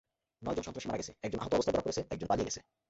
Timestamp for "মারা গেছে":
0.87-1.13